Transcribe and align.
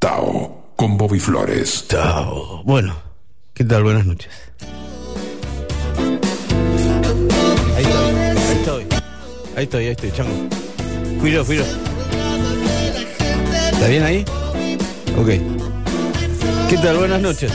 Tao, 0.00 0.72
con 0.76 0.96
Bobby 0.96 1.20
Flores. 1.20 1.84
Tao. 1.86 2.62
Bueno, 2.64 2.96
¿qué 3.52 3.64
tal? 3.64 3.82
Buenas 3.82 4.06
noches. 4.06 4.32
Ahí 7.76 7.84
estoy, 7.84 8.14
ahí 8.16 8.56
estoy. 8.56 8.86
Ahí 9.56 9.64
estoy, 9.64 9.84
ahí 9.84 9.90
estoy, 9.90 10.12
chango. 10.12 10.48
Fui 11.20 11.32
yo. 11.32 11.42
¿Está 13.72 13.88
bien 13.88 14.02
ahí? 14.02 14.24
Ok. 15.18 15.28
¿Qué 16.70 16.78
tal? 16.78 16.96
Buenas 16.96 17.20
noches. 17.20 17.52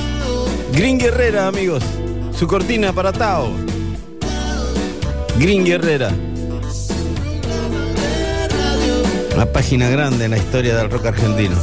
Green 0.71 0.99
Guerrera, 0.99 1.47
amigos. 1.47 1.83
Su 2.37 2.45
cortina 2.45 2.93
para 2.93 3.11
Tao. 3.11 3.49
Green 5.39 5.65
Guerrera. 5.65 6.11
Una 9.33 9.47
página 9.47 9.89
grande 9.89 10.25
en 10.25 10.31
la 10.31 10.37
historia 10.37 10.75
del 10.75 10.91
rock 10.91 11.07
argentino. 11.07 11.55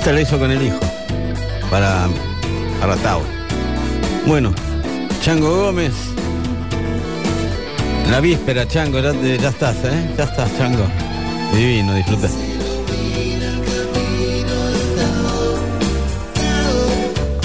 Esta 0.00 0.12
la 0.12 0.22
hizo 0.22 0.38
con 0.38 0.50
el 0.50 0.62
hijo. 0.62 0.78
Para, 1.70 2.08
para 2.80 2.96
Tao. 2.96 3.20
Bueno, 4.26 4.50
Chango 5.20 5.64
Gómez. 5.64 5.92
La 8.10 8.20
víspera, 8.20 8.66
Chango, 8.66 9.00
ya, 9.00 9.12
ya 9.12 9.50
estás, 9.50 9.76
¿eh? 9.84 10.10
Ya 10.16 10.24
estás, 10.24 10.56
Chango. 10.56 10.84
Divino, 11.52 11.94
disfruta. 11.94 12.28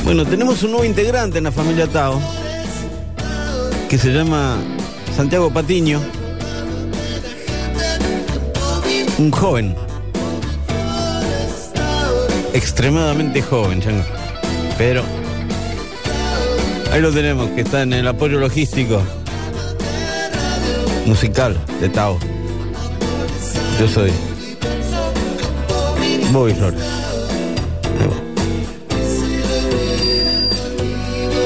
Bueno, 0.05 0.25
tenemos 0.25 0.63
un 0.63 0.71
nuevo 0.71 0.85
integrante 0.85 1.39
en 1.39 1.43
la 1.43 1.51
familia 1.51 1.87
Tao, 1.87 2.21
que 3.89 3.97
se 3.97 4.13
llama 4.13 4.55
Santiago 5.13 5.51
Patiño. 5.51 5.99
Un 9.17 9.31
joven. 9.31 9.84
Extremadamente 12.55 13.41
joven, 13.41 13.81
Chango. 13.81 14.05
Pero 14.77 15.03
ahí 16.89 17.01
lo 17.01 17.12
tenemos, 17.12 17.49
que 17.49 17.62
está 17.62 17.81
en 17.81 17.91
el 17.91 18.07
apoyo 18.07 18.39
logístico 18.39 19.01
musical 21.05 21.57
de 21.81 21.89
Tao. 21.89 22.17
Yo 23.77 23.89
soy 23.89 24.09
Bobby 26.31 26.53
Flores. 26.53 26.79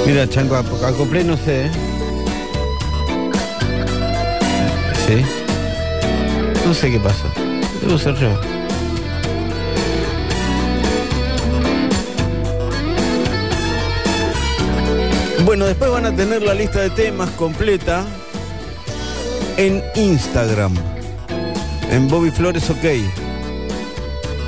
Mira, 0.06 0.30
Chango, 0.30 0.58
acoplé, 0.58 1.24
no 1.24 1.36
sé. 1.38 1.66
¿eh? 1.66 1.72
¿Sí? 5.08 5.26
No 6.68 6.74
sé 6.76 6.92
qué 6.92 7.00
pasa. 7.00 7.26
Debo 7.82 7.98
ser 7.98 8.14
yo. 8.16 8.59
Bueno, 15.60 15.72
después 15.72 15.92
van 15.92 16.06
a 16.06 16.16
tener 16.16 16.42
la 16.42 16.54
lista 16.54 16.80
de 16.80 16.90
temas 16.90 17.30
completa 17.32 18.06
en 19.58 19.84
Instagram. 19.94 20.74
En 21.92 22.08
Bobby 22.08 22.32
Flores 22.32 22.70
OK. 22.70 22.86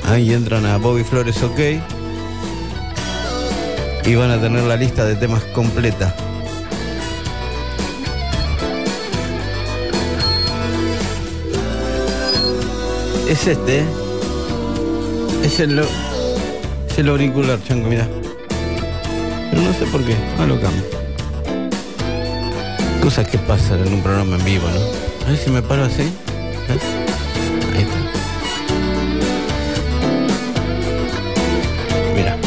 Ahí 0.05 0.31
entran 0.31 0.65
a 0.65 0.77
Bobby 0.77 1.03
Flores 1.03 1.43
OK. 1.43 1.59
Y 4.05 4.15
van 4.15 4.31
a 4.31 4.39
tener 4.39 4.63
la 4.63 4.77
lista 4.77 5.03
de 5.03 5.15
temas 5.17 5.43
completa. 5.53 6.15
Es 13.27 13.47
este, 13.47 13.79
¿eh? 13.79 13.85
Es 15.43 15.59
el, 15.59 15.77
es 15.77 16.97
el 16.97 17.09
auricular, 17.09 17.61
chango, 17.65 17.89
mira. 17.89 18.07
Pero 19.49 19.61
no 19.61 19.73
sé 19.73 19.85
por 19.87 20.01
qué, 20.05 20.15
no 20.37 20.47
lo 20.47 20.61
cambio. 20.61 21.00
Cosas 23.01 23.27
que 23.27 23.37
pasan 23.39 23.85
en 23.85 23.95
un 23.95 24.01
programa 24.01 24.37
en 24.37 24.45
vivo, 24.45 24.67
¿no? 24.67 25.25
A 25.25 25.29
ver 25.29 25.37
si 25.37 25.49
me 25.49 25.61
paro 25.61 25.83
así. 25.83 26.03
¿Ves? 26.67 26.81
Ahí 27.75 27.81
está. 27.81 27.97
Mira. 32.15 32.37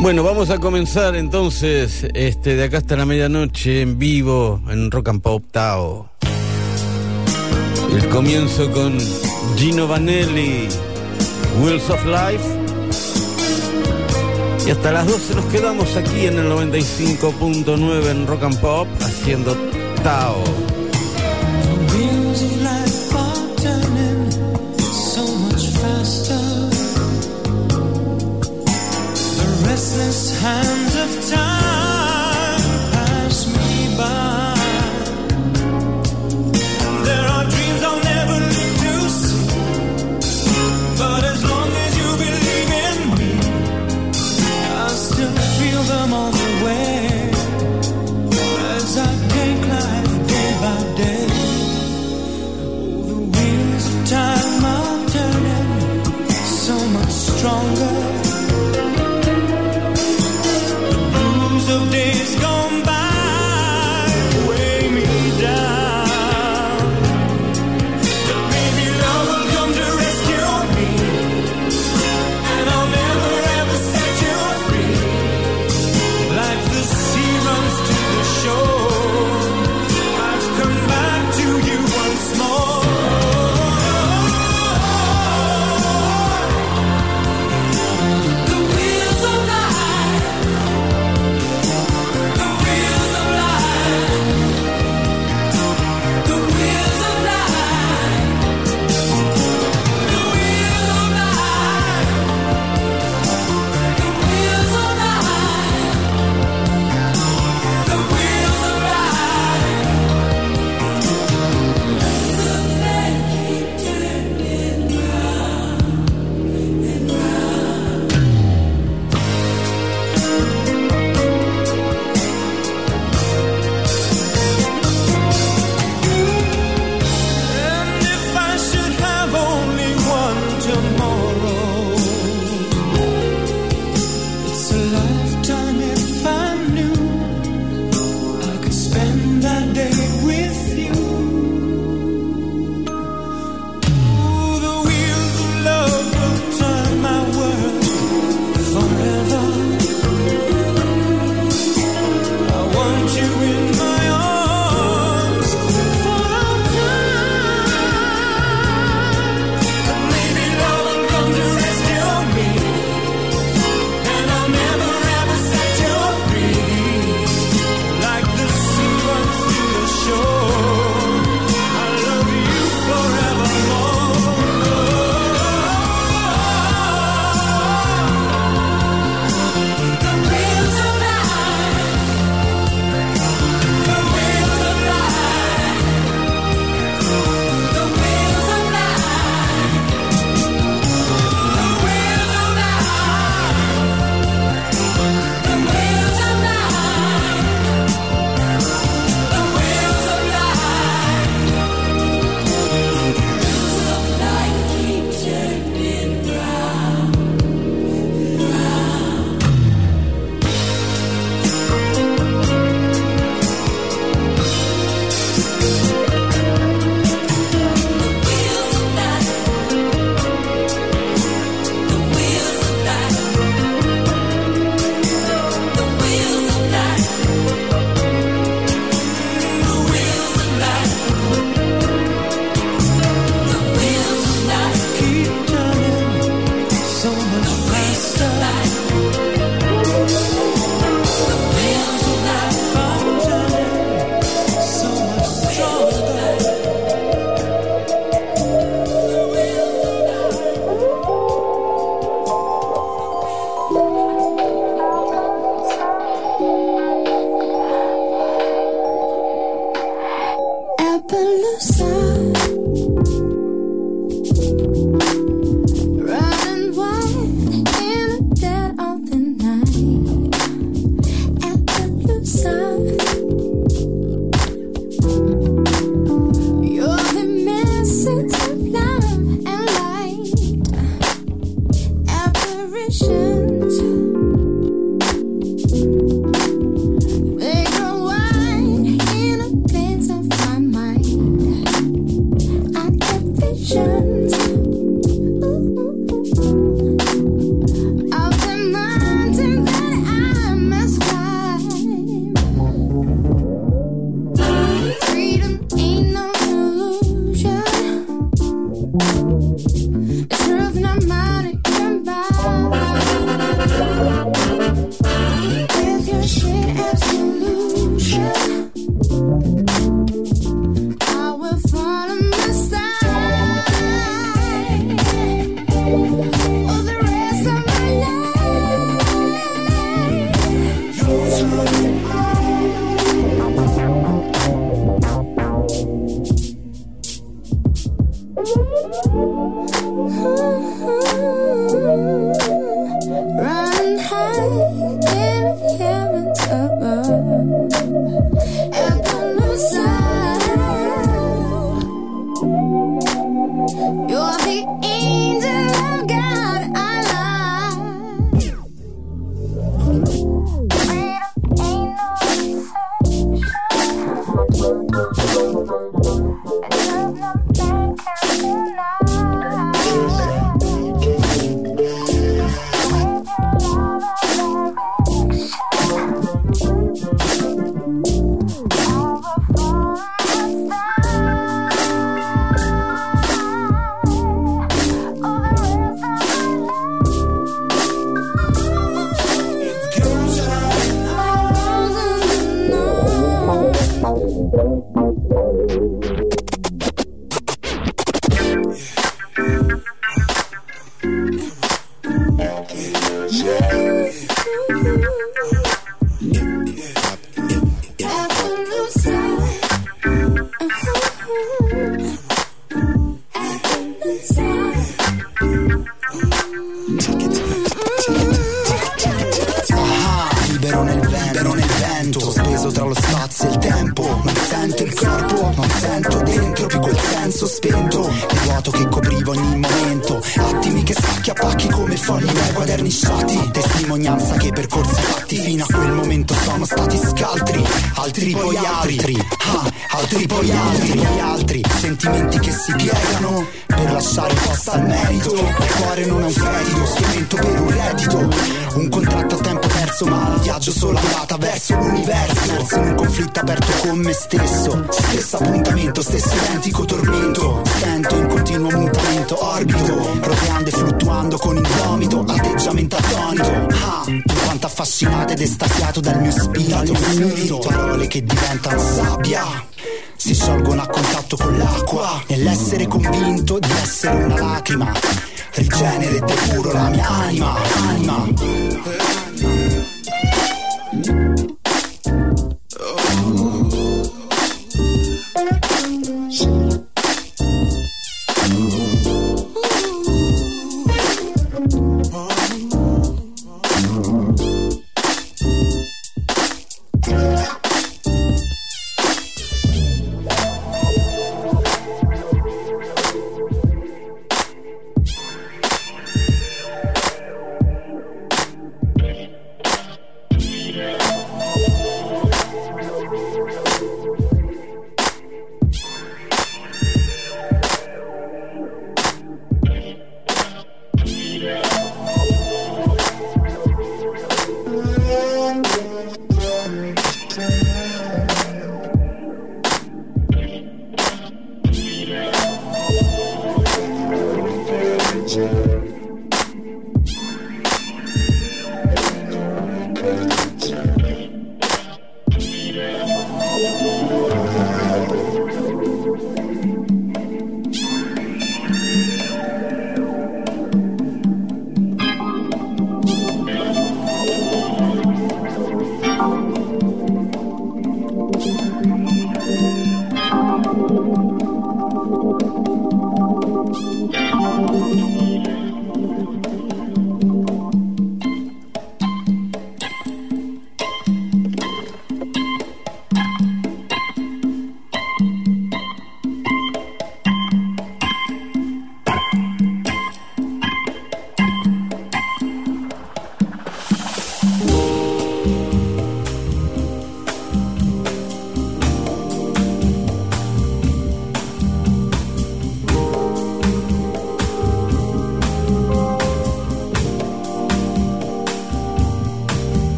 Bueno, 0.00 0.22
vamos 0.22 0.50
a 0.50 0.58
comenzar 0.58 1.16
entonces, 1.16 2.06
este, 2.14 2.54
de 2.54 2.64
acá 2.64 2.78
hasta 2.78 2.96
la 2.96 3.04
medianoche 3.04 3.82
en 3.82 3.98
vivo 3.98 4.60
en 4.68 4.90
Rock 4.92 5.08
and 5.08 5.22
Pop 5.22 5.44
Tao. 5.50 6.10
El 7.92 8.08
comienzo 8.08 8.70
con 8.70 8.96
Gino 9.56 9.88
Vanelli, 9.88 10.68
Wheels 11.60 11.90
of 11.90 12.04
Life. 12.06 12.55
Y 14.66 14.70
hasta 14.70 14.90
las 14.90 15.06
12 15.06 15.34
nos 15.36 15.44
quedamos 15.46 15.96
aquí 15.96 16.26
en 16.26 16.38
el 16.38 16.50
95.9 16.50 18.10
en 18.10 18.26
Rock 18.26 18.42
and 18.42 18.60
Pop 18.60 18.88
haciendo 19.00 19.56
Tao. 20.02 20.42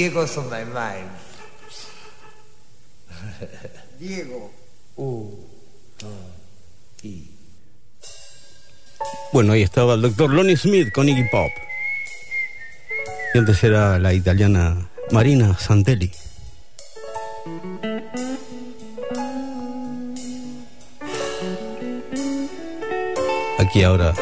Diego's 0.00 0.34
on 0.38 0.48
my 0.48 0.64
mind. 0.64 1.10
Diego. 3.98 4.50
Bueno, 9.30 9.52
ahí 9.52 9.60
estaba 9.60 9.92
el 9.92 10.00
doctor 10.00 10.30
Lonnie 10.30 10.56
Smith 10.56 10.90
con 10.94 11.06
Iggy 11.06 11.28
Pop. 11.30 11.50
Y 13.34 13.38
antes 13.38 13.62
era 13.62 13.98
la 13.98 14.14
italiana 14.14 14.88
Marina 15.10 15.54
Santelli. 15.58 16.10
Aquí 23.58 23.82
ahora 23.82 24.14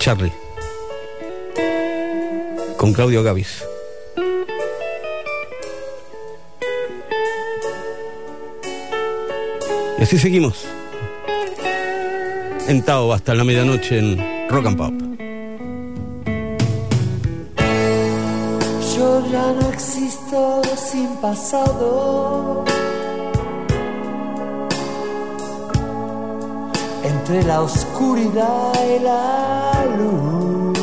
Charlie 0.00 0.34
con 2.76 2.92
Claudio 2.92 3.22
Gavis. 3.22 3.64
Y 10.04 10.06
así 10.06 10.18
seguimos. 10.18 10.66
En 12.68 12.82
Tao 12.82 13.14
hasta 13.14 13.34
la 13.34 13.42
medianoche 13.42 13.98
en 13.98 14.50
Rock 14.50 14.66
and 14.66 14.76
Pop. 14.76 14.92
Yo 18.94 19.26
ya 19.32 19.46
no 19.58 19.70
existo 19.70 20.60
sin 20.76 21.08
pasado. 21.22 22.66
Entre 27.02 27.42
la 27.44 27.62
oscuridad 27.62 28.74
y 28.84 28.98
la 29.02 29.86
luz. 29.96 30.78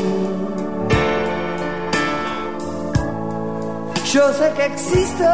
Yo 4.12 4.34
sé 4.34 4.52
que 4.58 4.66
existo 4.66 5.26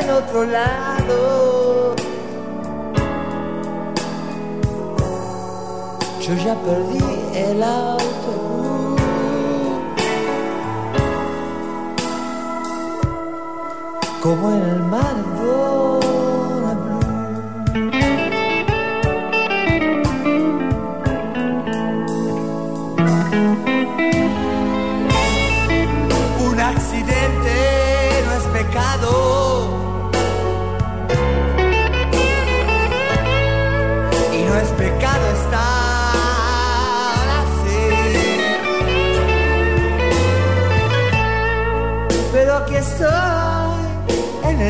en 0.00 0.10
otro 0.10 0.44
lado. 0.44 1.65
Yo 6.26 6.34
ya 6.34 6.56
perdí 6.56 6.98
el 7.34 7.62
autobús. 7.62 8.56
como 14.20 14.50
el 14.50 14.82
mar 14.90 15.14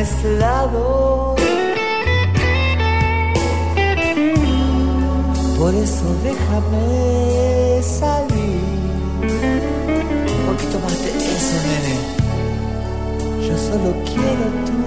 este. 0.07 1.37
Por 5.59 5.73
eso 5.73 6.05
déjame 6.23 7.81
salir. 7.81 8.61
¿Por 10.45 10.57
qué 10.57 10.65
tomaste 10.67 11.09
eso, 11.35 11.57
nene? 11.67 11.95
Yo 13.47 13.55
solo 13.57 13.89
quiero 14.05 14.45
tu 14.67 14.79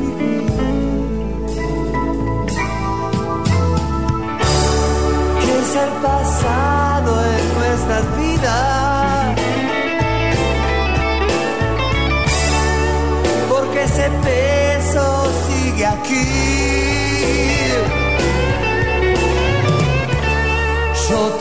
vivir. 0.00 0.51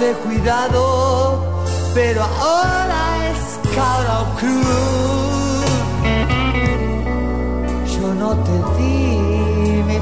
He 0.04 0.14
cuidado, 0.14 1.46
pero 1.94 2.24
ahora 2.24 3.30
es 3.30 3.60
cara 3.76 4.26
cruz. 4.40 5.66
Yo 7.96 8.08
no 8.16 8.36
te 8.38 8.56
di 8.78 9.84
mi 9.84 10.00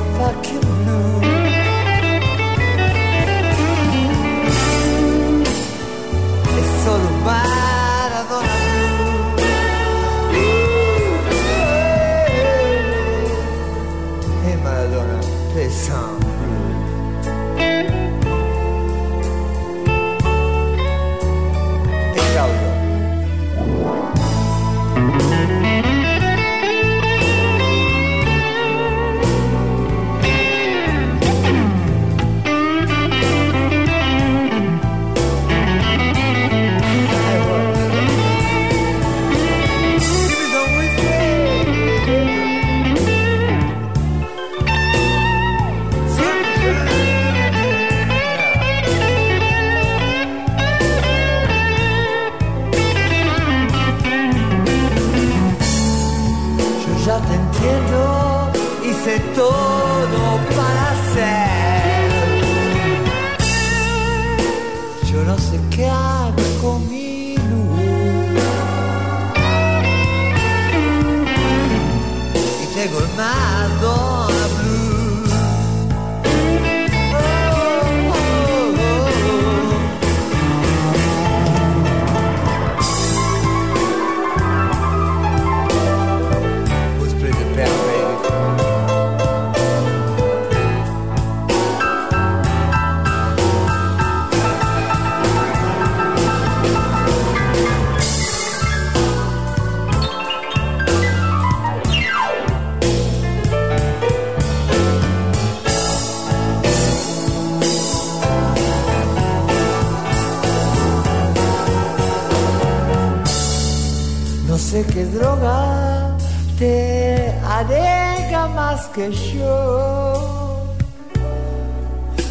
sé 114.83 114.93
qué 114.93 115.05
droga 115.05 116.15
te 116.57 117.33
alega 117.43 118.47
más 118.49 118.85
que 118.87 119.11
yo, 119.11 120.75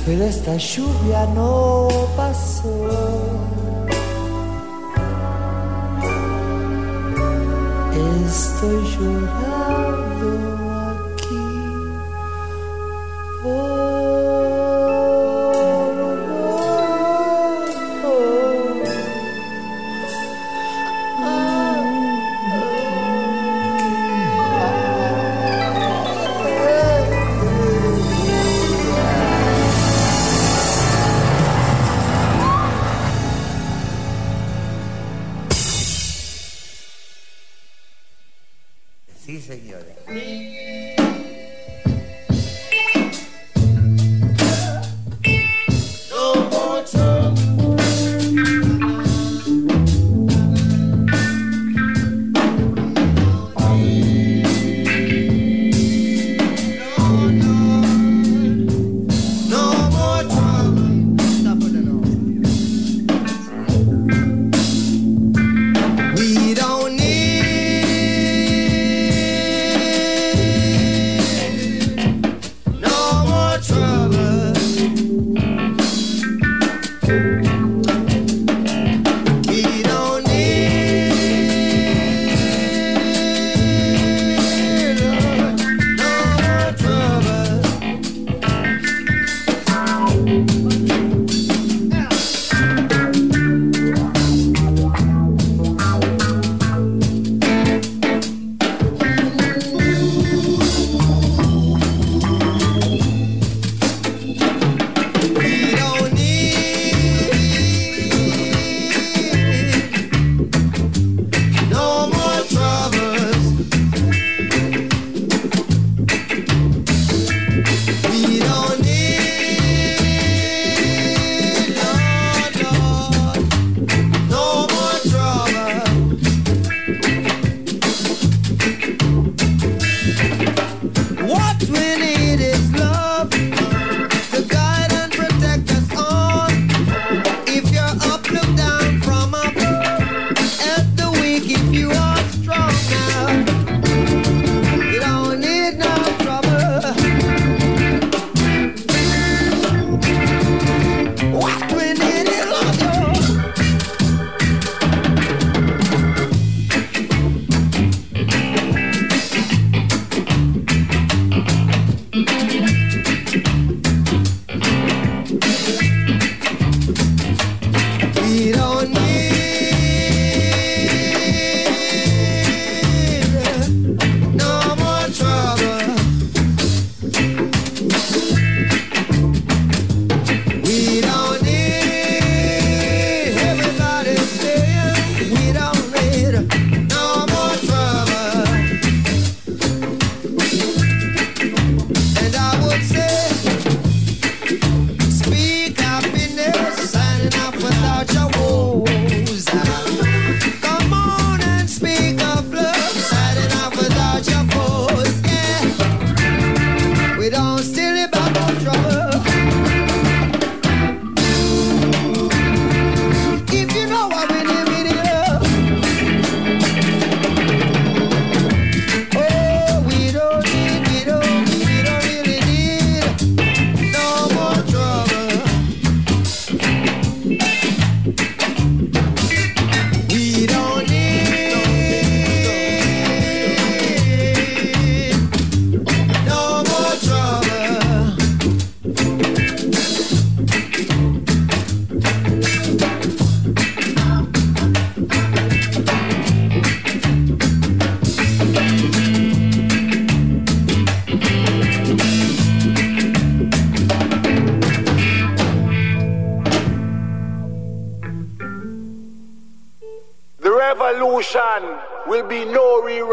pero 0.06 0.24
esta 0.24 0.56
lluvia 0.56 1.26
no 1.34 1.88
pasó. 2.16 2.88
Estoy 8.26 8.82
llorando 8.92 9.57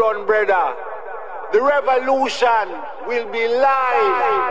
rerun, 0.06 0.26
brother. 0.26 0.74
The 1.52 1.62
revolution 1.62 2.68
will 3.06 3.30
be 3.30 3.48
live. 3.48 4.45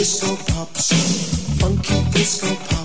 disco 0.00 0.34
pops, 0.46 0.92
funky 1.60 2.00
disco 2.12 2.46
pops. 2.70 2.79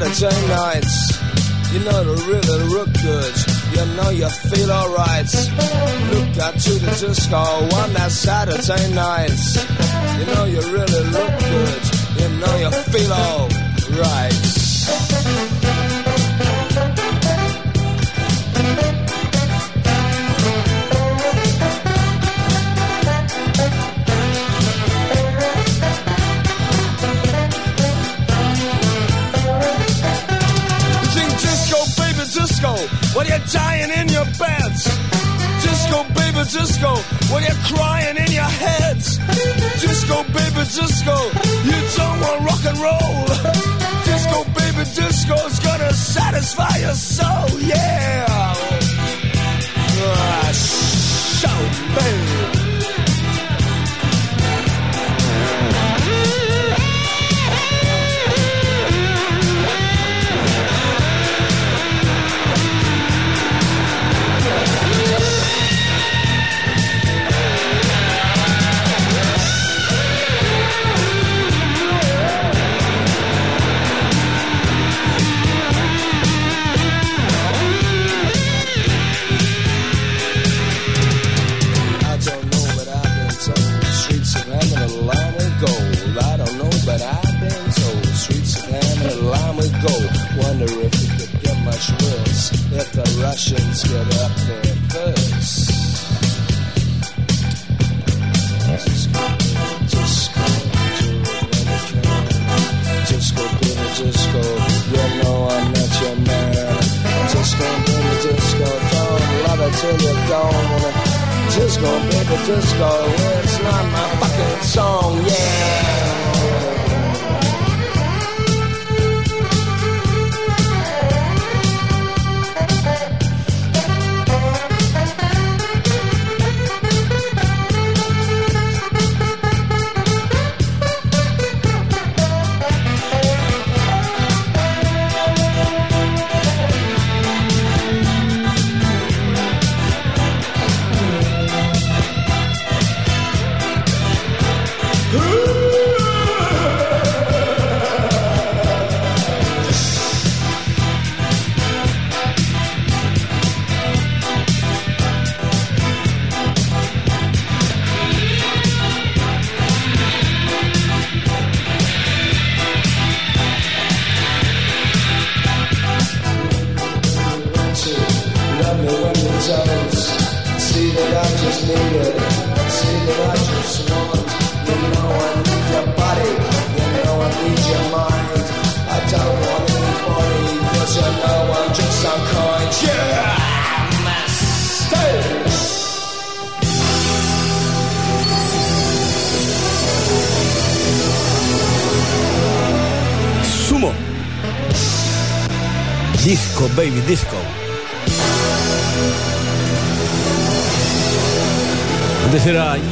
Saturday 0.00 0.48
nights. 0.48 1.20
You 1.70 1.80
know 1.80 2.04
the 2.04 2.16
really 2.24 2.64
look 2.72 2.88
good. 3.04 3.34
You 3.76 3.84
know 3.94 4.08
you 4.08 4.28
feel 4.48 4.72
alright. 4.72 5.28
Look 6.08 6.38
out 6.40 6.56
to 6.64 6.72
the 6.80 6.96
disco 6.98 7.36
on 7.36 7.92
that 7.92 8.10
Saturday 8.10 8.94
night. 8.94 9.31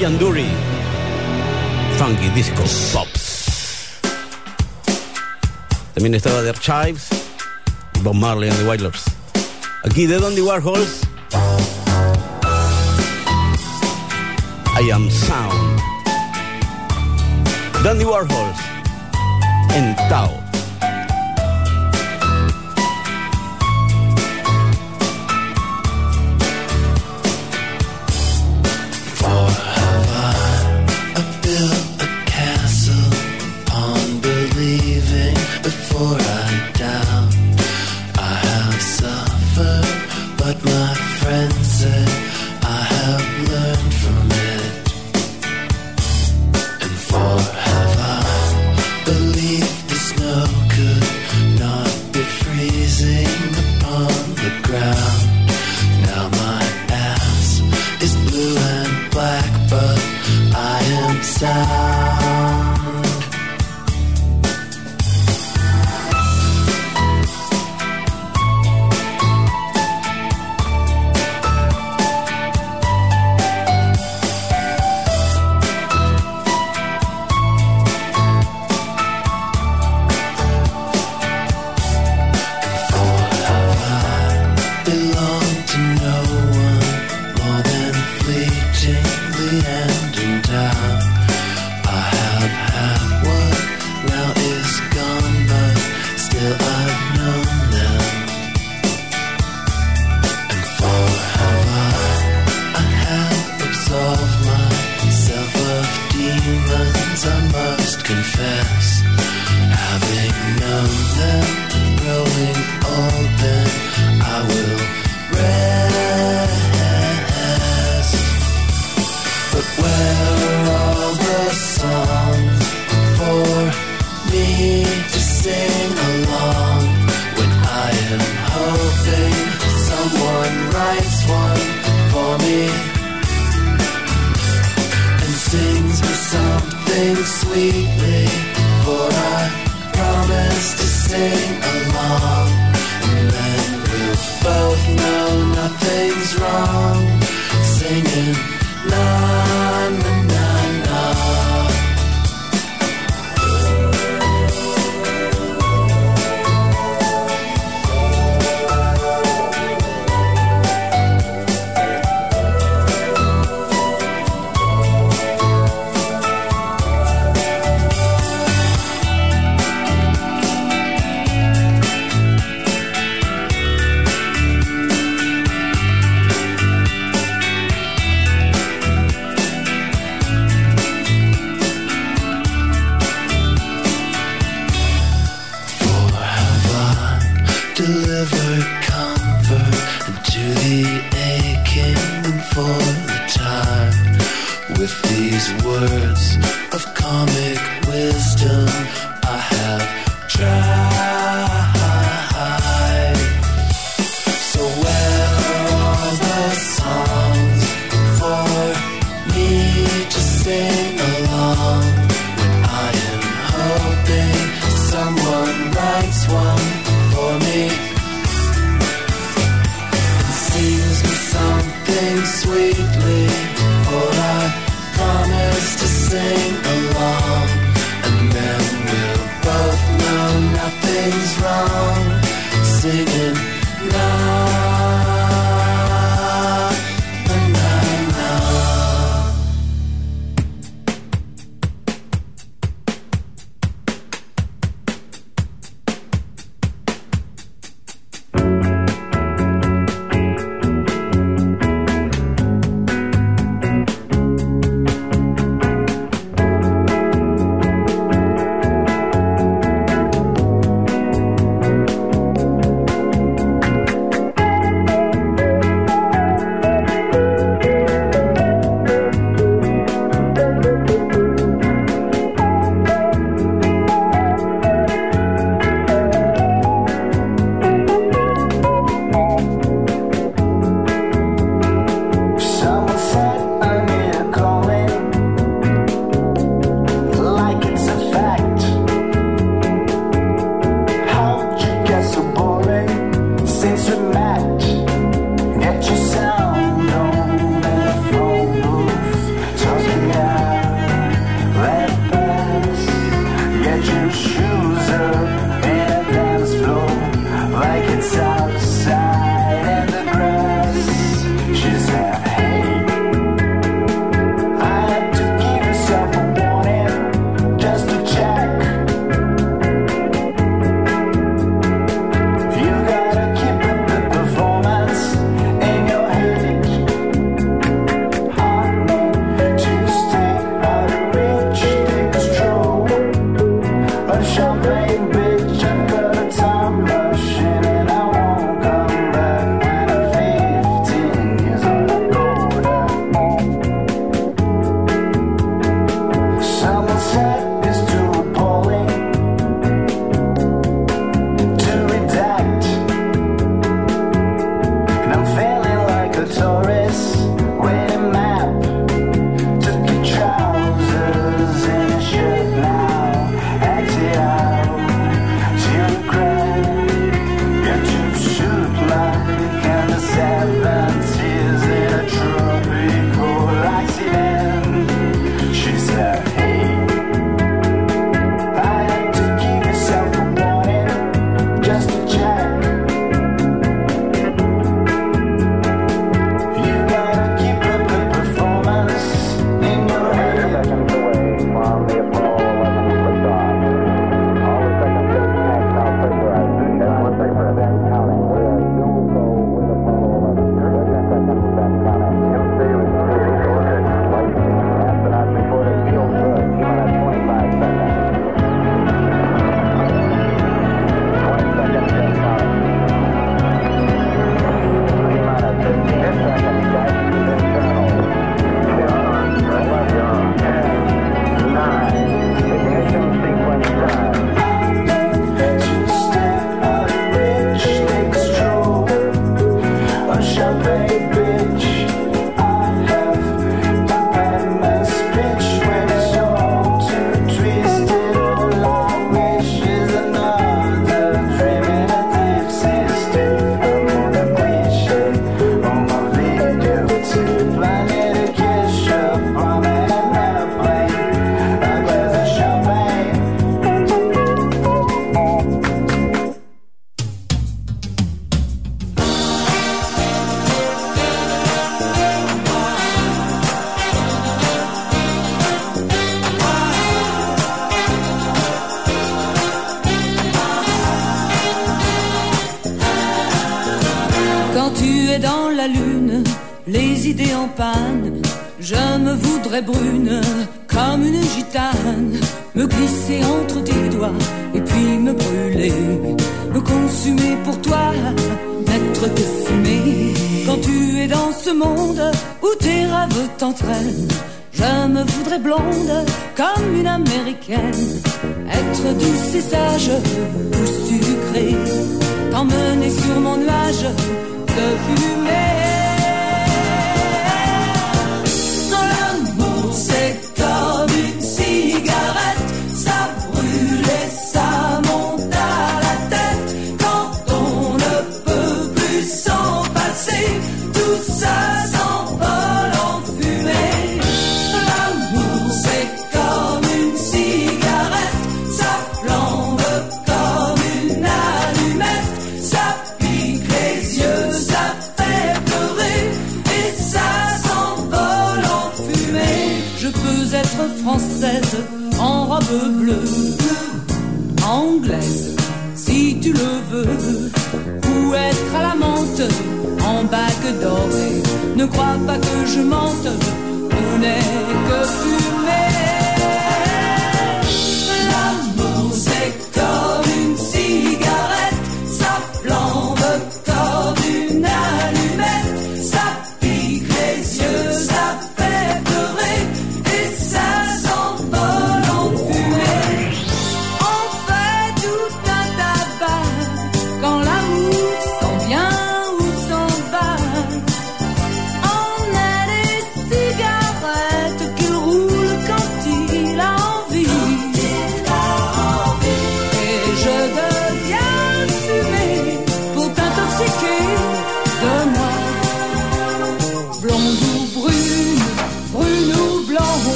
Yanduri. 0.00 0.48
Funky 1.98 2.30
Disco 2.30 2.64
Pop. 2.94 3.08
También 5.92 6.14
estaba 6.14 6.42
The 6.42 6.48
Archives, 6.48 7.08
Bob 8.02 8.14
Marley 8.14 8.48
and 8.48 8.58
the 8.58 8.66
Wailers. 8.66 9.04
Aquí 9.84 10.06
de 10.06 10.18
Donny 10.18 10.40
Warhols. 10.40 11.02
I 14.74 14.90
am 14.90 15.10
Sound. 15.10 15.80
Dandy 17.84 18.04
Warhols 18.04 18.56
en 19.74 19.94
Tao. 20.08 20.39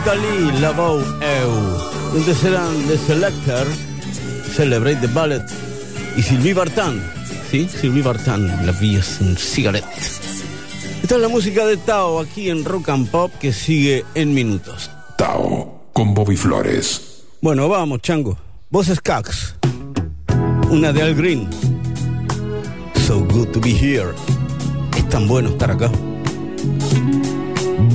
Rita 0.00 0.14
Lee, 0.14 0.50
Eu. 1.20 1.50
Donde 2.14 2.34
serán 2.34 2.74
The 2.88 2.96
Selector, 2.96 3.66
Celebrate 4.56 4.96
the 4.96 5.06
Ballet 5.08 5.44
y 6.16 6.22
Sylvie 6.22 6.54
Bartán. 6.54 7.02
Sí, 7.50 7.68
Sylvie 7.68 8.02
Bartán, 8.02 8.64
La 8.64 8.72
Vía 8.72 9.02
sin 9.02 9.36
Cigarette. 9.36 9.84
Esta 11.02 11.16
es 11.16 11.20
la 11.20 11.28
música 11.28 11.66
de 11.66 11.76
Tao 11.76 12.18
aquí 12.18 12.48
en 12.48 12.64
Rock 12.64 12.88
and 12.88 13.10
Pop 13.10 13.30
que 13.38 13.52
sigue 13.52 14.06
en 14.14 14.32
minutos. 14.32 14.90
Tao 15.18 15.82
con 15.92 16.14
Bobby 16.14 16.36
Flores. 16.36 17.24
Bueno, 17.42 17.68
vamos, 17.68 18.00
chango. 18.00 18.38
Voces 18.70 19.02
Cax. 19.02 19.56
Una 20.70 20.94
de 20.94 21.02
Al 21.02 21.14
Green. 21.14 21.46
So 23.06 23.20
good 23.20 23.48
to 23.48 23.60
be 23.60 23.72
here. 23.72 24.14
Es 24.96 25.06
tan 25.10 25.28
bueno 25.28 25.50
estar 25.50 25.70
acá. 25.70 25.90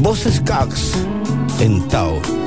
Voces 0.02 0.40
Cax. 0.46 0.94
Entao. 1.60 2.45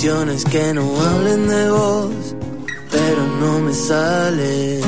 canciones 0.00 0.46
que 0.46 0.72
no 0.72 0.98
hablen 0.98 1.46
de 1.46 1.70
vos, 1.70 2.34
pero 2.90 3.26
no 3.38 3.60
me 3.60 3.74
sale. 3.74 4.80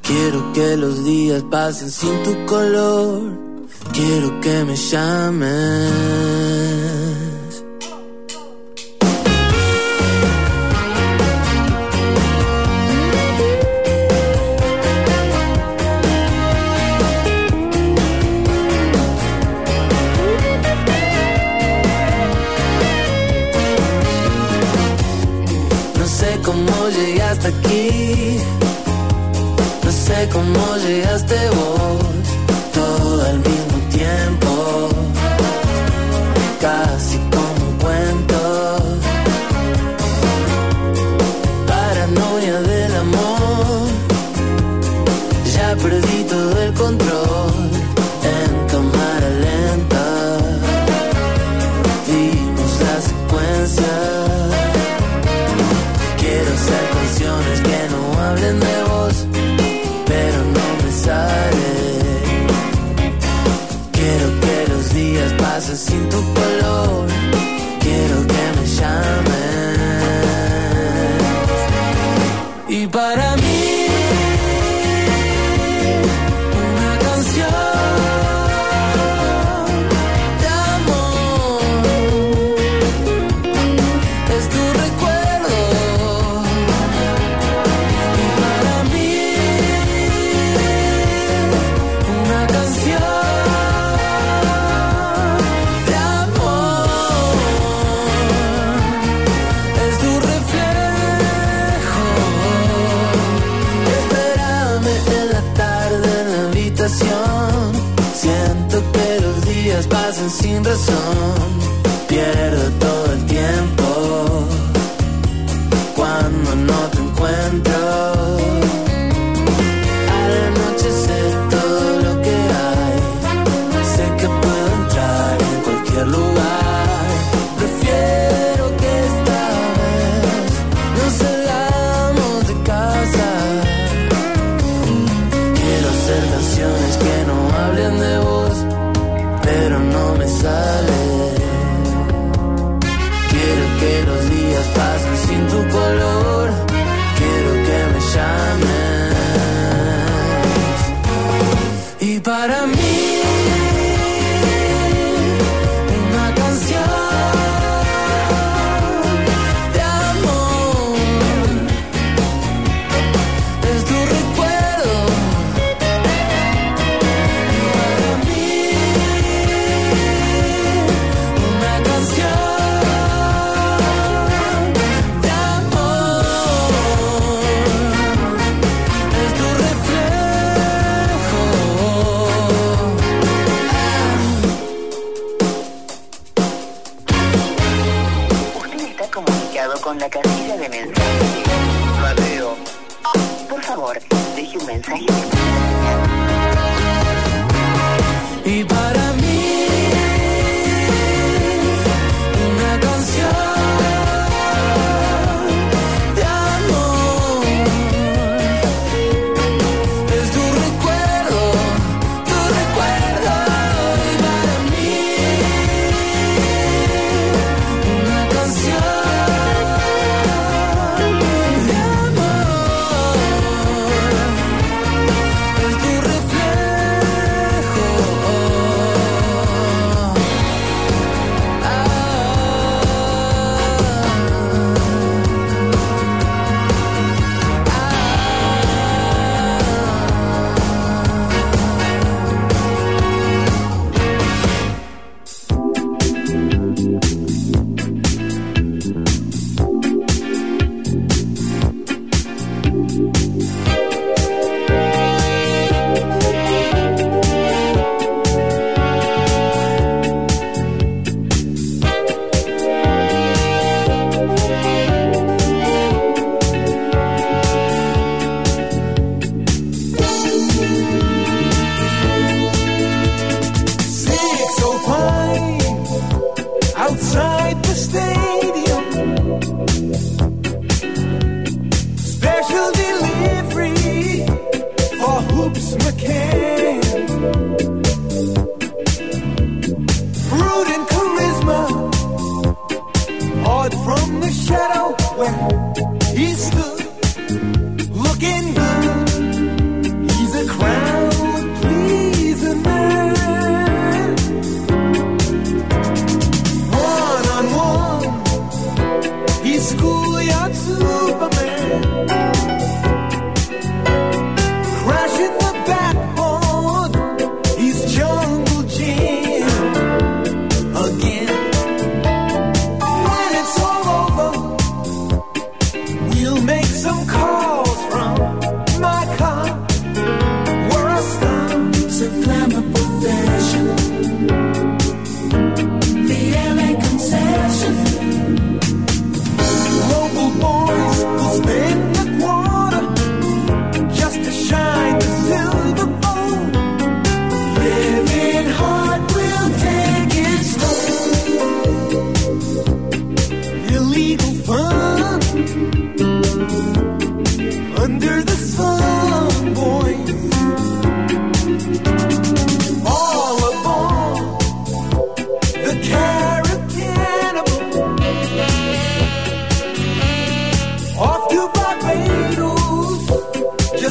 Quiero 0.00 0.50
que 0.54 0.78
los 0.78 1.04
días 1.04 1.42
pasen 1.50 1.90
sin 1.90 2.22
tu 2.22 2.46
color, 2.46 3.20
quiero 3.92 4.40
que 4.40 4.64
me 4.64 4.76
llamen. 4.76 6.18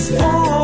stars. 0.08 0.57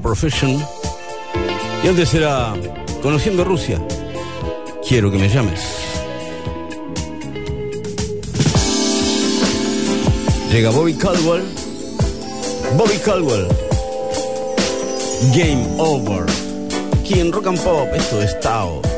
Profession. 0.00 0.62
Y 1.82 1.88
antes 1.88 2.14
era 2.14 2.54
Conociendo 3.02 3.44
Rusia. 3.44 3.80
Quiero 4.86 5.10
que 5.10 5.18
me 5.18 5.28
llames. 5.28 5.60
Llega 10.50 10.70
Bobby 10.70 10.94
Caldwell. 10.94 11.42
Bobby 12.76 12.96
Caldwell. 13.04 13.48
Game 15.34 15.66
Over. 15.78 16.26
Aquí 17.00 17.22
Rock 17.30 17.46
and 17.48 17.60
Pop 17.60 17.88
esto 17.94 18.22
es 18.22 18.38
Tao. 18.40 18.93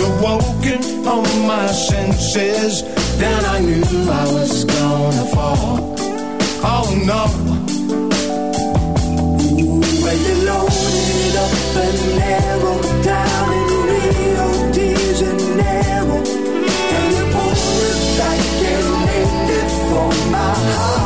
awoken 0.00 0.82
on 1.06 1.24
my 1.46 1.66
senses. 1.66 2.82
Then 3.18 3.44
I 3.44 3.60
knew 3.60 3.84
I 4.22 4.24
was 4.32 4.64
gonna 4.64 5.24
fall. 5.34 5.96
Oh 6.62 6.88
no. 7.10 7.50
when 10.02 10.18
you 10.26 10.36
loaded 10.44 11.36
up 11.44 11.52
and 11.84 11.98
narrowed 12.18 13.04
down 13.04 13.52
in 13.58 13.68
Rio 13.88 14.72
de 14.72 14.88
Janeiro. 15.20 16.16
And 16.96 17.06
you 17.16 17.24
pulled 17.34 17.84
it 17.90 18.00
back 18.18 18.40
and 18.72 18.88
aimed 19.16 19.50
it 19.60 19.70
for 19.88 20.10
my 20.30 20.54
heart. 20.54 20.99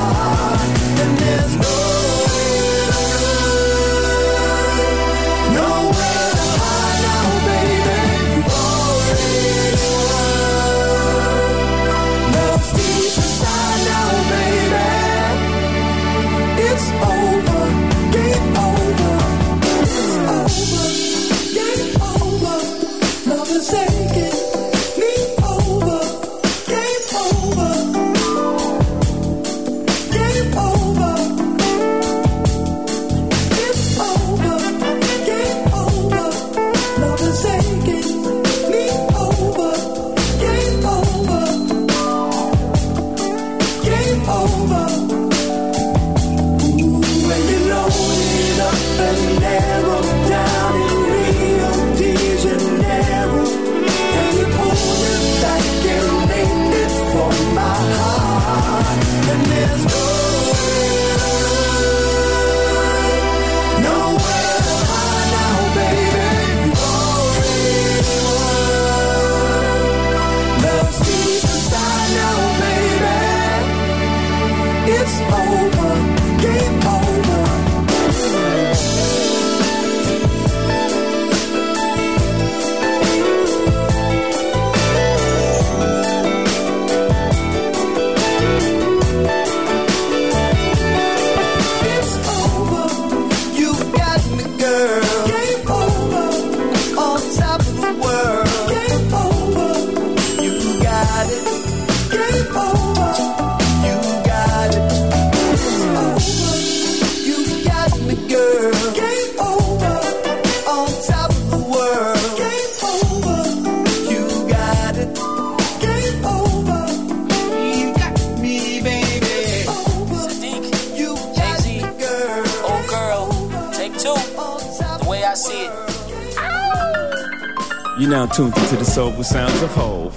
Now 128.14 128.26
tuned 128.26 128.56
into 128.56 128.76
the 128.76 128.84
soulful 128.84 129.24
sounds 129.24 129.60
of 129.60 129.74
Hove. 129.74 130.14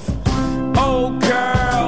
Oh 0.78 1.10
girl, 1.20 1.86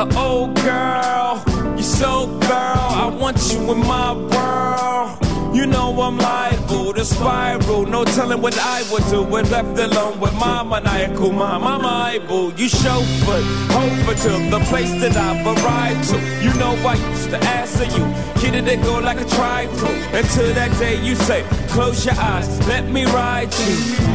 uh, 0.00 0.08
oh 0.16 0.46
girl, 0.68 1.32
you're 1.76 1.92
so 2.00 2.26
girl, 2.48 2.86
I 3.04 3.14
want 3.20 3.36
you 3.52 3.60
in 3.72 3.80
my 3.80 4.14
world. 4.32 5.54
You 5.54 5.66
know 5.66 6.00
I'm 6.00 6.16
liable 6.16 6.94
to 6.94 7.04
spiral, 7.04 7.84
no 7.84 8.06
telling 8.06 8.40
what 8.40 8.58
I 8.58 8.90
would 8.90 9.04
do 9.10 9.22
when 9.22 9.44
left 9.50 9.78
alone 9.78 10.18
with 10.18 10.32
my 10.32 10.62
maniacal 10.62 11.30
mind. 11.30 11.62
My 11.62 11.76
Bible, 11.78 12.54
you 12.54 12.68
chauffeur 12.70 13.42
over 13.82 14.14
to 14.24 14.32
the 14.54 14.60
place 14.70 14.92
that 15.02 15.14
I've 15.14 15.46
arrived 15.46 16.08
to. 16.08 16.16
You 16.42 16.54
know 16.58 16.72
I 16.88 16.94
used 17.10 17.28
to 17.28 17.38
answer 17.58 17.84
you, 17.84 18.04
kid 18.40 18.54
it 18.66 18.82
go 18.82 18.98
like 18.98 19.20
a 19.20 19.28
trifle. 19.36 19.94
Until 20.20 20.54
that 20.54 20.72
day 20.78 21.04
you 21.04 21.14
say, 21.14 21.44
close 21.68 22.06
your 22.06 22.14
eyes, 22.14 22.48
let 22.66 22.88
me 22.88 23.04
ride 23.04 23.52
you. 23.52 24.13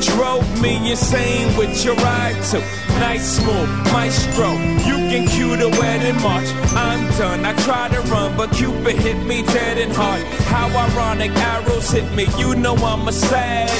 Drove 0.00 0.62
me 0.62 0.90
insane 0.90 1.56
with 1.56 1.84
your 1.84 1.94
ride 1.96 2.42
to 2.50 2.58
Nice 2.98 3.36
smooth 3.38 3.68
maestro 3.92 4.52
You 4.88 4.96
can 5.10 5.26
cue 5.28 5.56
the 5.56 5.68
wedding 5.80 6.20
march. 6.22 6.48
I'm 6.74 7.06
done, 7.18 7.44
I 7.44 7.52
try 7.64 7.88
to 7.88 8.00
run 8.10 8.36
But 8.36 8.52
Cupid 8.52 8.96
hit 8.96 9.18
me 9.26 9.42
dead 9.42 9.78
and 9.78 9.92
hard 9.92 10.22
How 10.52 10.68
ironic 10.68 11.32
arrows 11.32 11.90
hit 11.90 12.10
me 12.14 12.26
You 12.38 12.54
know 12.54 12.74
I'm 12.76 13.08
a 13.08 13.12
sad. 13.12 13.70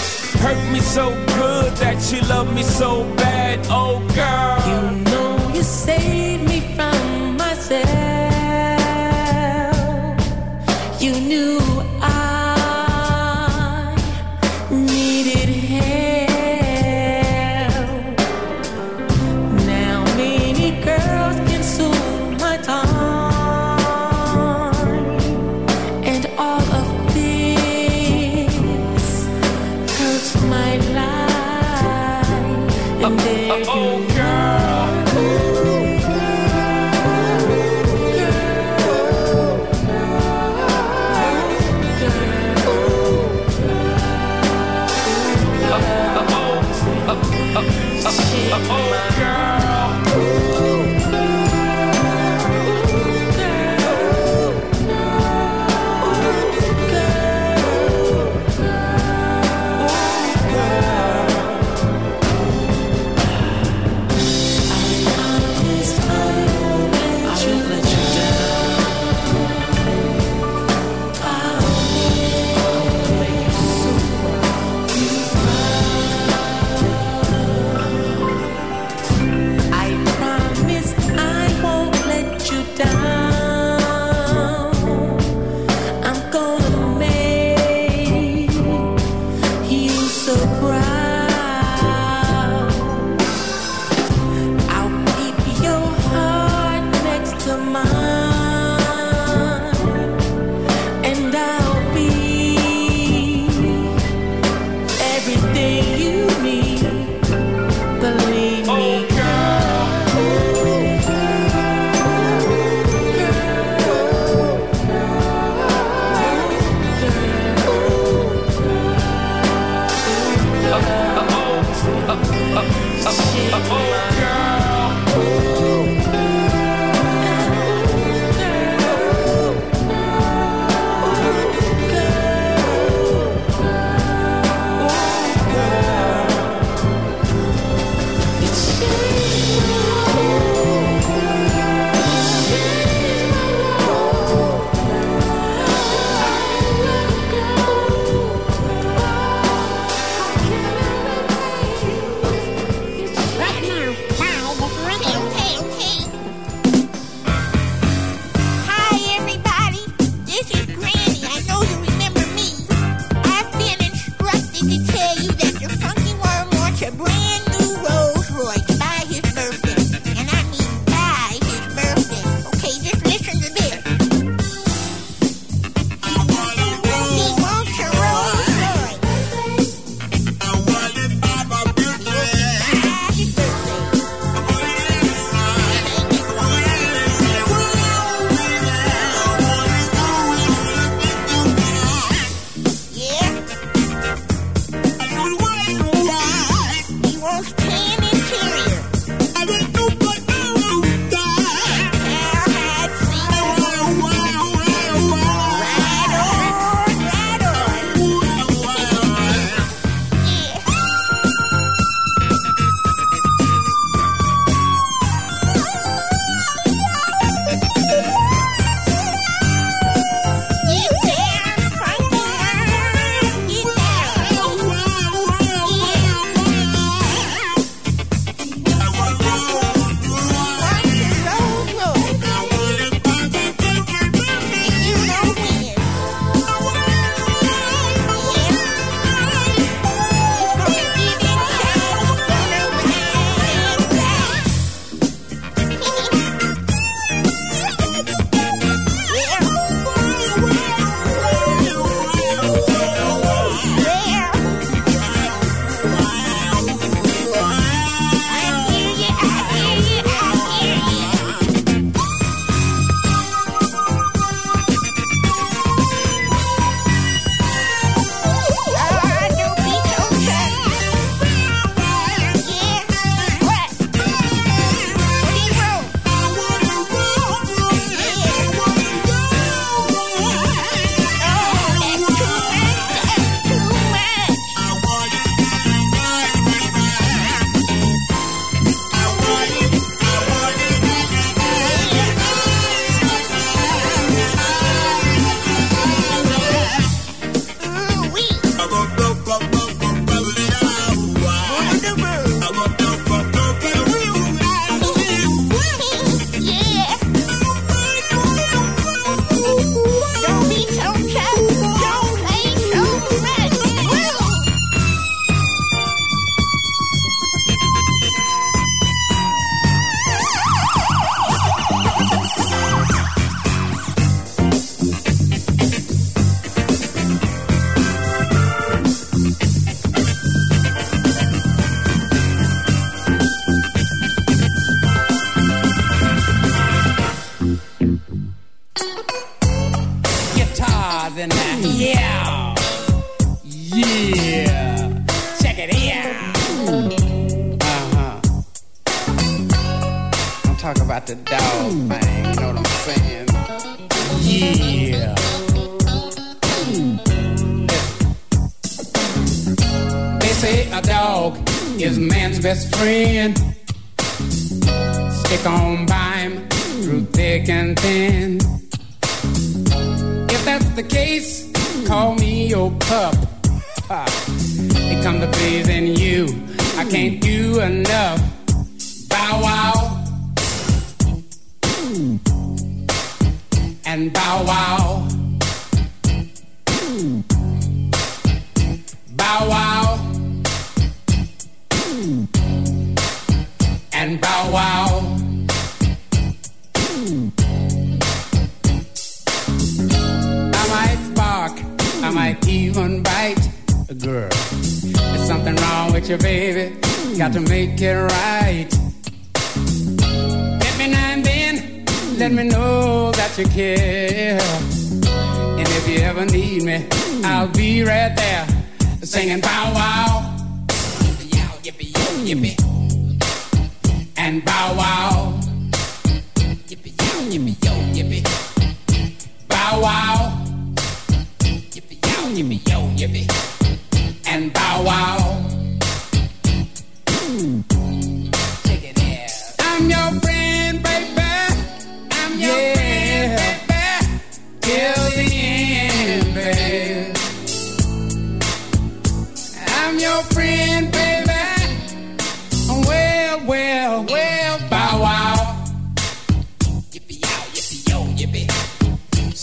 Hurt 0.40 0.72
me 0.72 0.80
so 0.80 1.10
good 1.36 1.70
that 1.76 1.98
you 2.10 2.20
love 2.22 2.54
me 2.54 2.62
so 2.62 3.04
bad. 3.16 3.58
Oh 3.68 3.98
girl. 4.14 4.56
You 4.70 5.04
know 5.04 5.52
you 5.54 5.62
saved 5.62 6.48
me 6.48 6.60
from 6.74 7.36
myself. 7.36 7.84
You 10.98 11.12
knew 11.12 11.69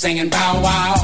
singing 0.07 0.29
bow 0.29 0.61
wow. 0.63 0.96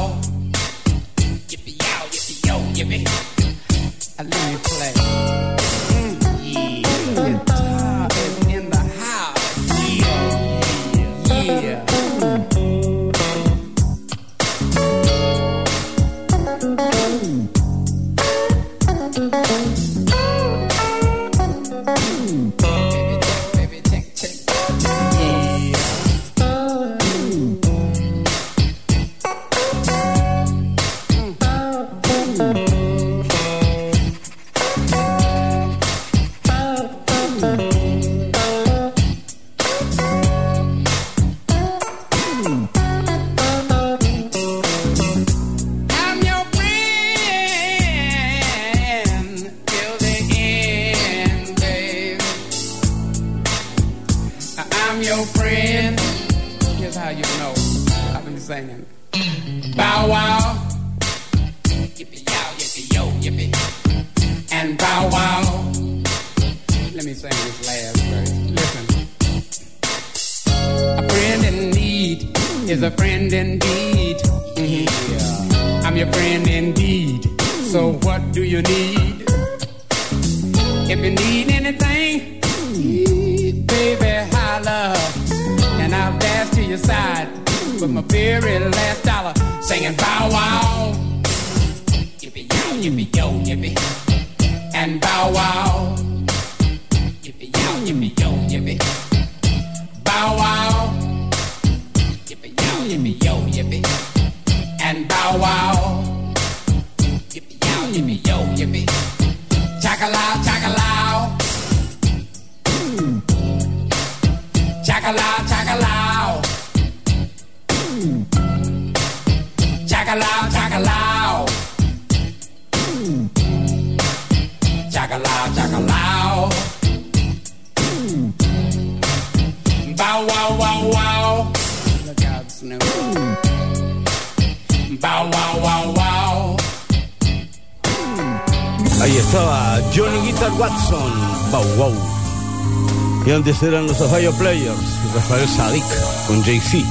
Ohio 144.14 144.31
Players, 144.34 145.14
Rafael 145.15 145.49
Sadik 145.49 145.84
con 146.27 146.44
Jay-Z. 146.44 146.85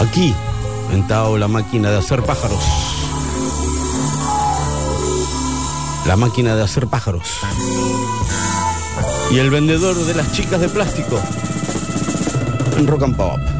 Aquí, 0.00 0.34
inventado 0.84 1.38
la 1.38 1.48
máquina 1.48 1.90
de 1.90 1.96
hacer 1.96 2.22
pájaros. 2.22 2.62
La 6.06 6.16
máquina 6.16 6.56
de 6.56 6.62
hacer 6.62 6.88
pájaros. 6.88 7.22
Y 9.30 9.38
el 9.38 9.48
vendedor 9.48 9.96
de 9.96 10.14
las 10.14 10.30
chicas 10.32 10.60
de 10.60 10.68
plástico 10.68 11.18
en 12.76 12.86
Rock 12.86 13.04
and 13.04 13.16
Pop. 13.16 13.59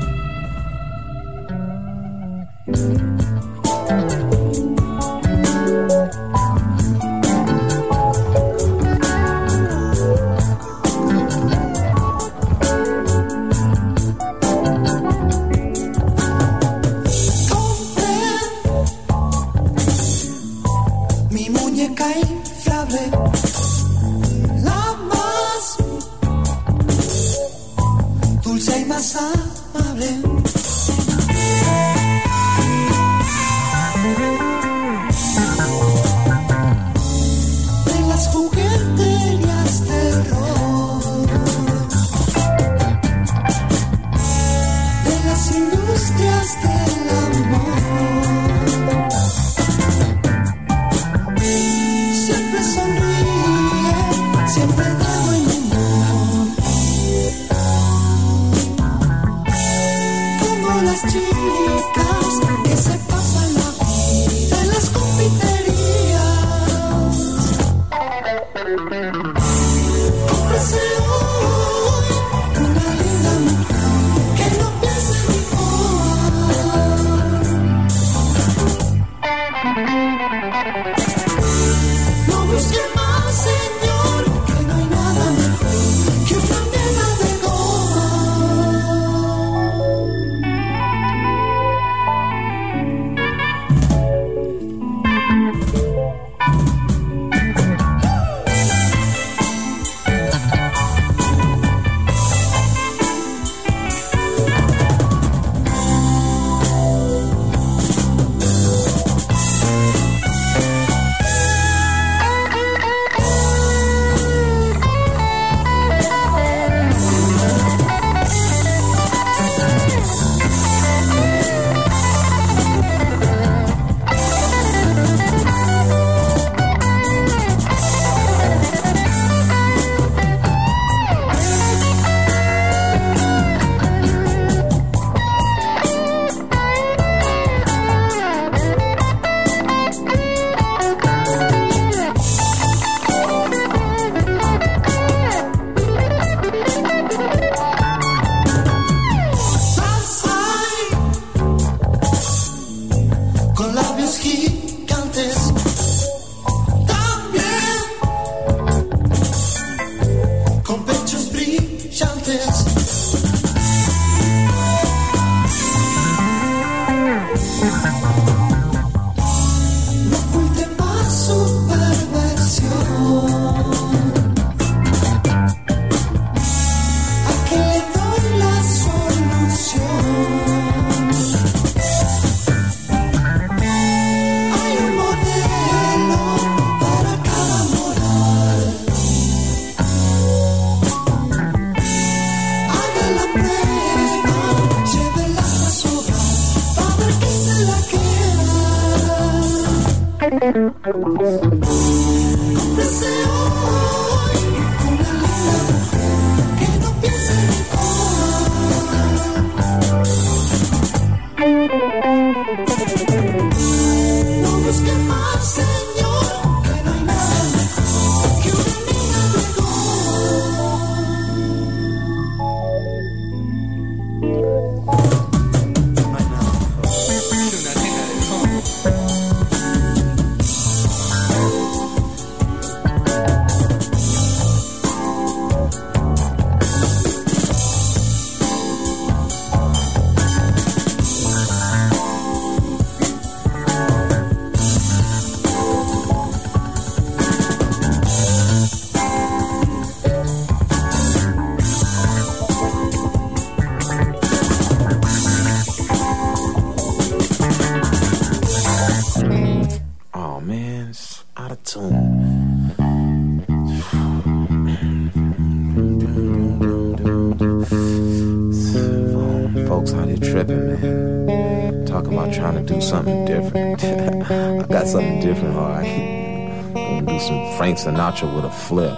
Frank 277.60 277.76
Sinatra 277.76 278.24
with 278.34 278.46
a 278.46 278.50
flip. 278.50 278.90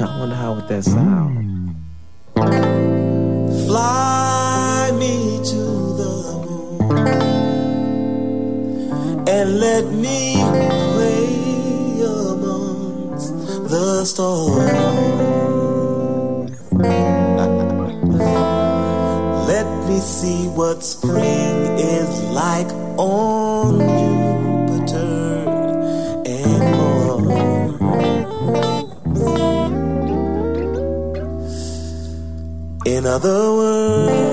I 0.00 0.16
wonder 0.18 0.34
how 0.34 0.54
would 0.54 0.66
that 0.68 0.84
sound. 0.84 1.76
Fly 3.66 4.90
me 4.98 5.38
to 5.50 5.62
the 6.00 6.14
moon 6.46 6.88
and 9.28 9.60
let 9.60 9.84
me 9.92 10.36
play 10.94 12.00
amongst 12.06 13.34
the 13.68 14.06
stars. 14.06 14.56
let 19.46 19.66
me 19.86 20.00
see 20.00 20.48
what 20.56 20.82
spring 20.82 21.78
is 21.78 22.22
like 22.32 22.72
on. 22.96 23.33
another 33.14 33.52
world. 33.52 34.23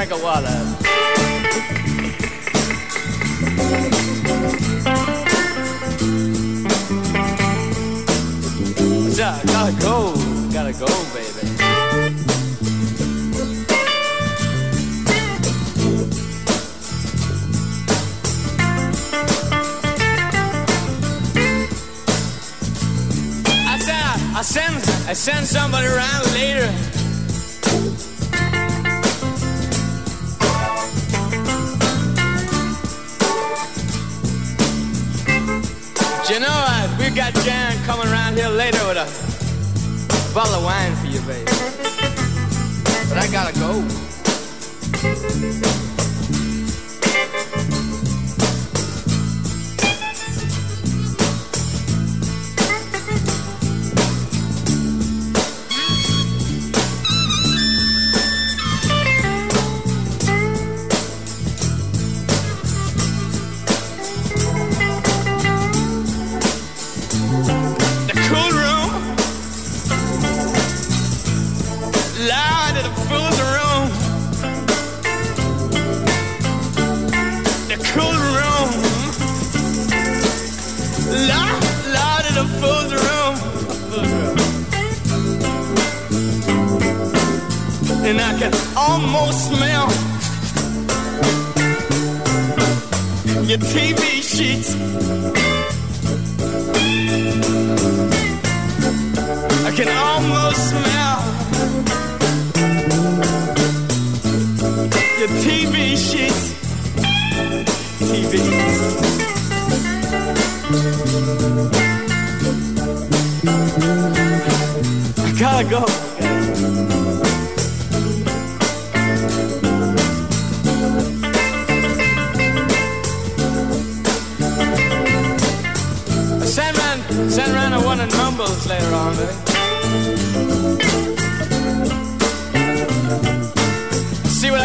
drink 0.00 0.12
of 0.12 0.22
water. 0.22 0.59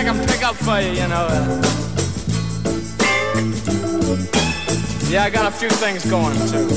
can 0.05 0.27
pick 0.27 0.43
up 0.43 0.55
for 0.55 0.79
you, 0.79 0.91
you 0.91 1.07
know. 1.07 1.27
Yeah, 5.09 5.23
I 5.23 5.29
got 5.31 5.47
a 5.47 5.51
few 5.51 5.69
things 5.69 6.05
going 6.07 6.35
too. 6.51 6.67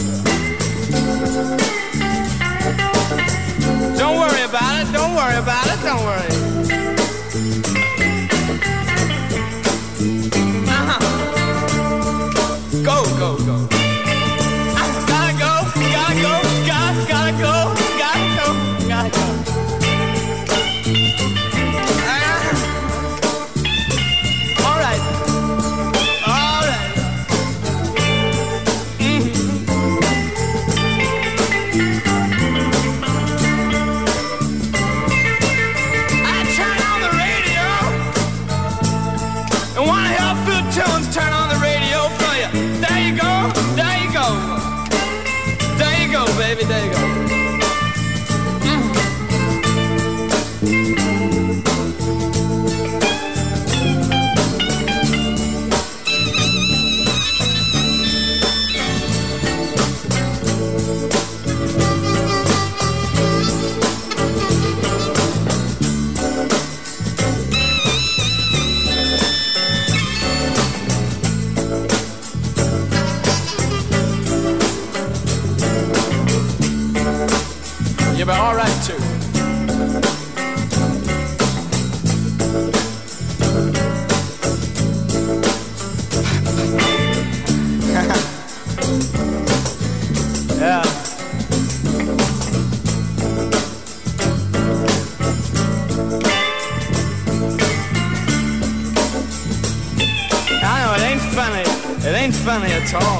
Don't 3.98 4.18
worry 4.18 4.42
about 4.44 4.80
it, 4.80 4.92
don't 4.94 5.14
worry 5.14 5.36
about 5.36 5.66
it, 5.66 5.78
don't 5.84 6.04
worry. 6.04 6.87
guitar. 102.90 103.17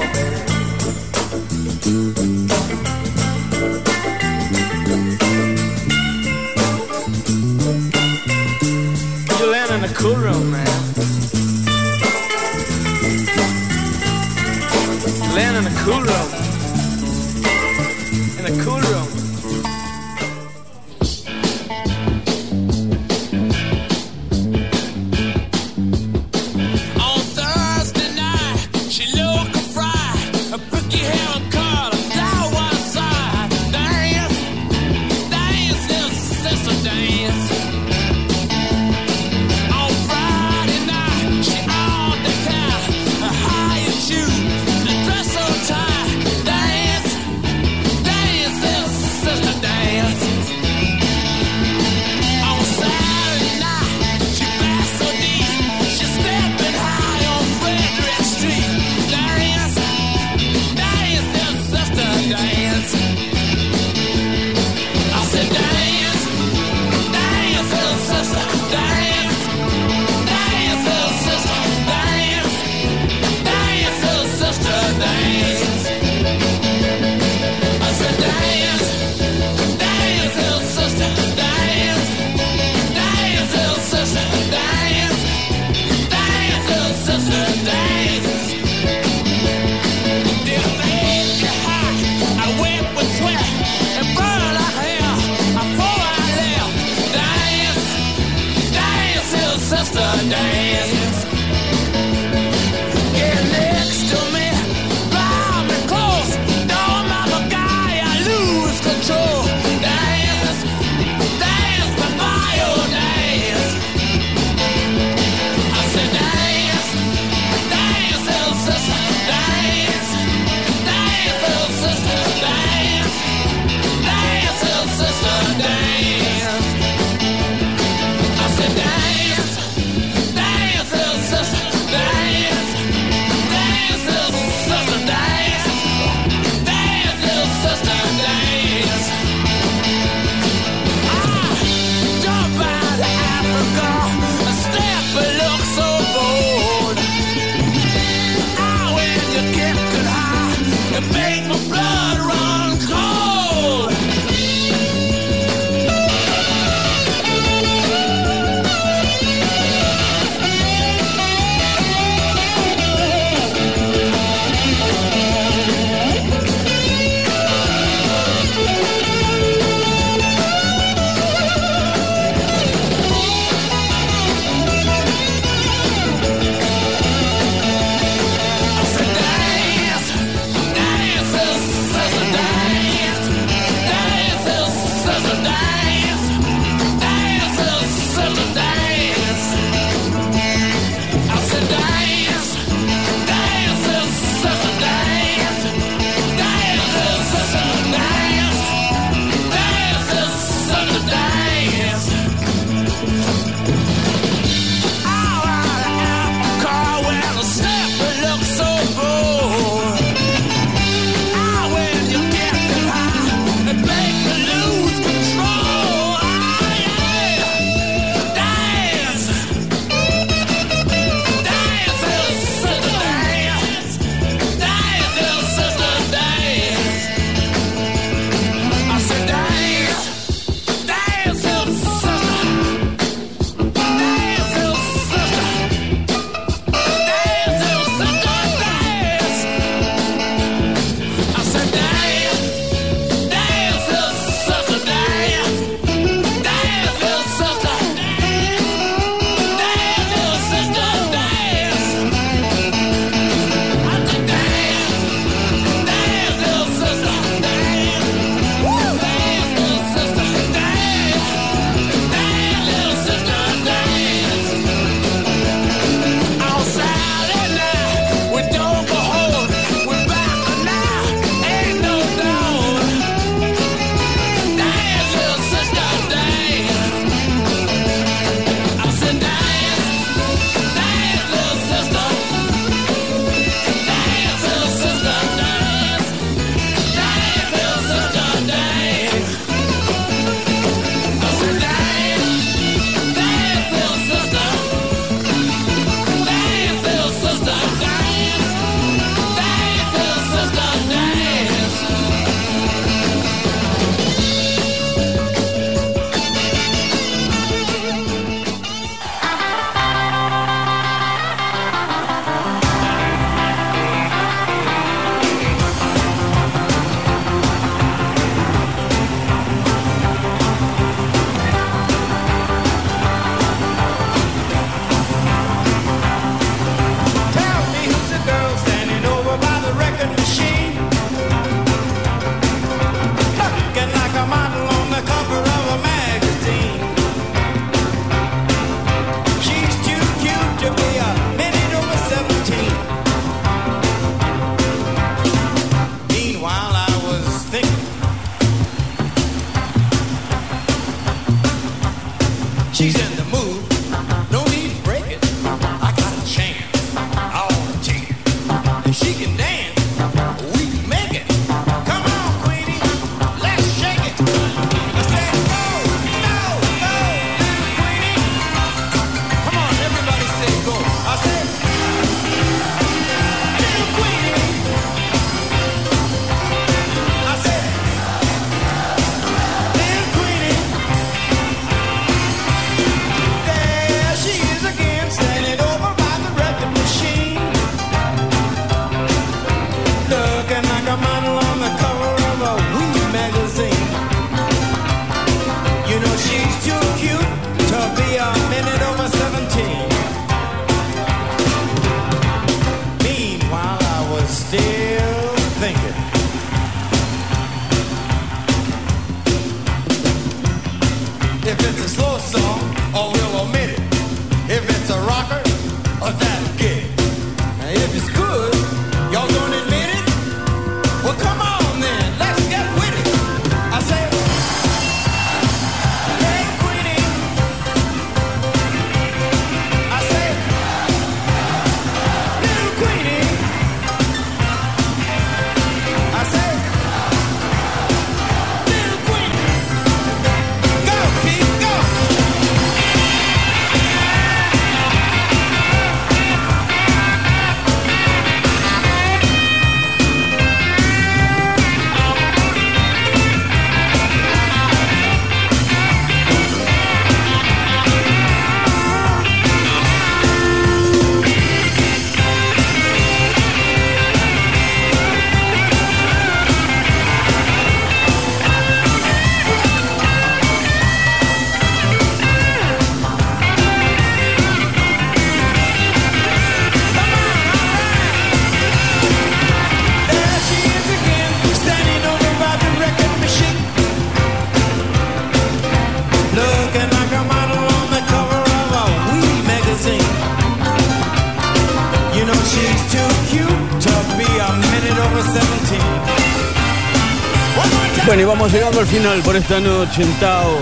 Estamos 498.49 498.63
llegando 498.65 498.79
al 498.79 498.87
final 498.87 499.21
por 499.21 499.35
esta 499.35 499.59
noche 499.59 500.01
en 500.01 500.11
Tao. 500.13 500.57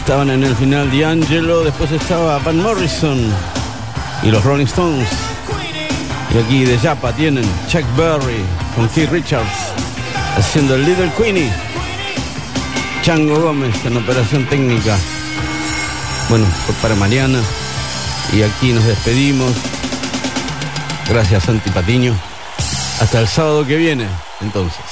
Estaban 0.00 0.28
en 0.30 0.42
el 0.42 0.56
final 0.56 0.90
D'Angelo, 0.90 1.62
después 1.62 1.92
estaba 1.92 2.40
Van 2.40 2.60
Morrison 2.60 3.32
y 4.24 4.30
los 4.32 4.42
Rolling 4.42 4.66
Stones. 4.66 5.08
Y 6.34 6.38
aquí 6.38 6.64
de 6.64 6.76
Japa 6.76 7.12
tienen 7.12 7.44
Chuck 7.68 7.84
Berry 7.96 8.42
con 8.74 8.88
Keith 8.88 9.08
Richards 9.08 9.70
haciendo 10.36 10.74
el 10.74 10.84
Little 10.84 11.12
Queenie. 11.16 11.48
Chango 13.02 13.40
Gómez 13.40 13.76
en 13.84 13.96
operación 13.96 14.44
técnica. 14.46 14.98
Bueno, 16.28 16.46
para 16.82 16.96
Mariana. 16.96 17.40
Y 18.32 18.42
aquí 18.42 18.72
nos 18.72 18.82
despedimos. 18.82 19.52
Gracias, 21.08 21.44
Santi 21.44 21.70
Patiño. 21.70 22.16
Hasta 23.00 23.20
el 23.20 23.28
sábado 23.28 23.64
que 23.64 23.76
viene, 23.76 24.08
entonces. 24.40 24.87